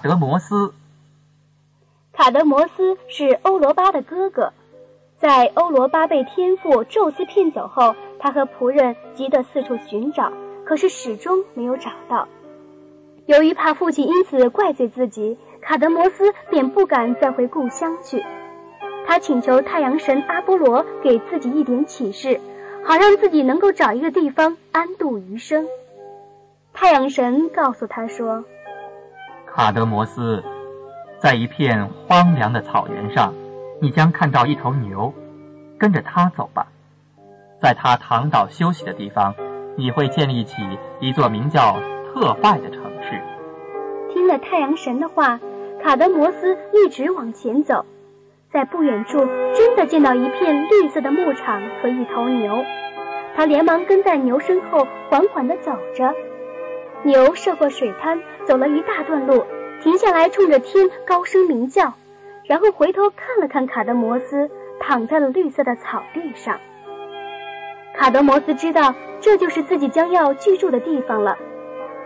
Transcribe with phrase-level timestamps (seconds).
[0.00, 0.72] 德摩斯。
[2.12, 4.52] 卡德摩斯是欧罗巴的哥哥，
[5.18, 10.32] 在欧罗巴被天父宙斯骗走后，他和仆人急得四处寻找，
[10.64, 12.28] 可是始终没有找到。
[13.26, 18.24] 由于怕父亲因此怪罪自己，卡德摩斯便不敢再回故乡去。
[19.06, 22.40] 他请求太阳神阿波罗给自己一点启示，
[22.84, 25.66] 好让自己能够找一个地方安度余生。
[26.72, 28.44] 太阳神告诉他说
[29.52, 30.42] ：“卡德摩斯，
[31.18, 33.34] 在一片荒凉的草原上，
[33.80, 35.12] 你将看到一头牛，
[35.76, 36.68] 跟着它走吧。
[37.60, 39.34] 在它躺倒休息的地方，
[39.76, 40.62] 你会建立起
[41.00, 43.20] 一座名叫特拜的城市。”
[44.14, 45.40] 听了太阳神的话，
[45.82, 47.84] 卡德摩斯一直往前走。
[48.52, 49.18] 在不远处，
[49.54, 52.64] 真的见到一片绿色的牧场和一头牛，
[53.36, 56.12] 他连忙跟在牛身后，缓缓地走着。
[57.02, 59.44] 牛涉过水滩，走了一大段路，
[59.82, 61.94] 停下来，冲着天高声鸣叫，
[62.44, 66.58] 然后回头看了看卡德摩斯，躺在了绿色的草地上。
[67.96, 71.38] 卡德摩斯知道这就是自己将要居住的地方了，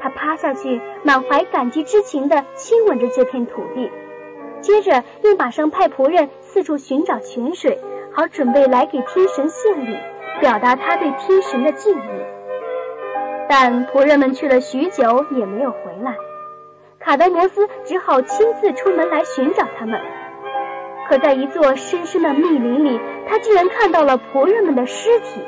[0.01, 3.91] 他趴下去，满怀感激之情地亲吻着这片土地。
[4.61, 7.79] 接着又马上派仆人四处寻找泉水，
[8.13, 9.99] 好准备来给天神献礼，
[10.41, 12.34] 表达他对天神的敬意。
[13.49, 16.15] 但仆人们去了许久也没有回来，
[16.99, 20.01] 卡德摩斯只好亲自出门来寻找他们。
[21.07, 25.43] 可在一座深深的密林里，他竟然看到了仆人们的尸体。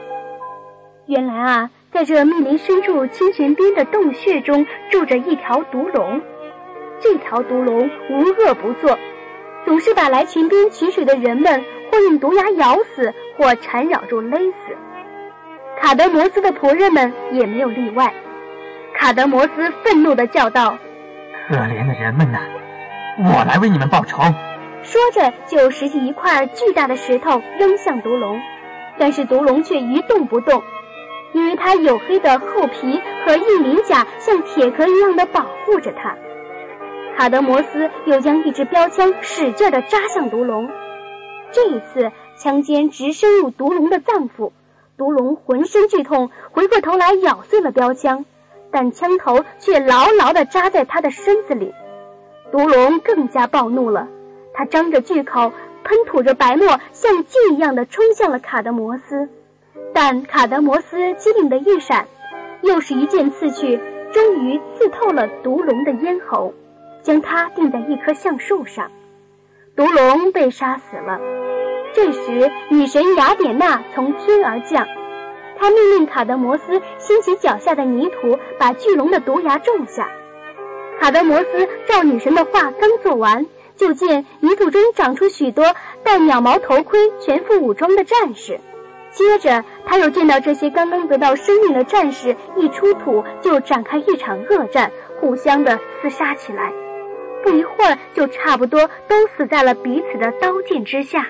[1.07, 6.21] 原来啊，在这密林深处清泉边的洞穴中，住着一条毒龙。
[7.01, 8.99] 这条毒龙无恶不作，
[9.65, 14.77] 总是把来泉边取水的人们或用毒牙咬死，或缠绕住勒死。
[15.81, 18.13] 卡德摩斯的仆人们也没有例外。
[18.95, 20.79] 卡德摩斯愤怒地叫道
[21.49, 22.41] ：“可怜的人们呐，
[23.19, 24.23] 我来为你们报仇！”
[24.83, 28.41] 说着，就拾起一块巨大的石头扔向毒龙，
[28.99, 30.63] 但是毒龙却一动不动，
[31.33, 36.17] 因为它黝黑的厚皮和硬鳞甲像铁壳一样的保护着它。
[37.17, 40.71] 卡德摩斯又将一支标枪使劲地扎向毒龙，
[41.51, 44.53] 这一次枪尖直深入毒龙的脏腑，
[44.97, 48.25] 毒龙浑身剧痛，回过头来咬碎了标枪，
[48.71, 51.75] 但枪头却牢牢地扎在他的身子里。
[52.51, 54.09] 毒龙更加暴怒了，
[54.55, 55.53] 他张着巨口，
[55.85, 59.29] 喷吐着白沫，像箭一样的冲向了卡德摩斯。
[59.93, 62.07] 但卡德摩斯机灵的一闪，
[62.63, 63.79] 又是一剑刺去，
[64.13, 66.55] 终于刺透了毒龙的咽喉。
[67.03, 68.91] 将它钉在一棵橡树上，
[69.77, 71.21] 毒龙被杀死了。
[71.93, 74.89] 这时，女神雅典娜从天而降，
[75.59, 80.09] 她命令卡德摩斯掀起脚下的泥土，把巨龙的毒牙种下。
[80.99, 83.45] 卡德摩斯照女神的话刚做完，
[83.77, 85.63] 就见泥土中长出许多
[86.03, 88.59] 戴鸟毛头盔、全副武装的战士。
[89.11, 96.73] 接着，他又见到这些刚刚得到生命的战士一出土就展开一场恶战，互相的厮杀起来。
[97.47, 101.29] 不一会儿，就差不多都死在了彼此的刀剑之下。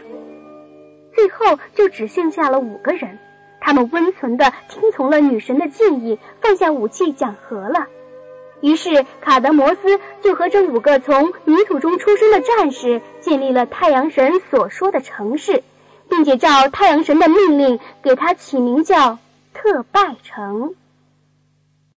[1.14, 3.18] 最后，就只剩下了五个人，
[3.60, 7.86] 他们温存的听从了女神的建议，放下武器讲和了。
[8.62, 15.62] 于是，卡德摩斯就和这五个从泥土中出生的战士建立了太阳神所说的城市，
[16.08, 19.18] 并且照太阳神的命令给他起名叫
[19.52, 20.74] 特拜城。